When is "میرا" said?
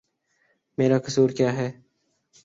0.77-0.97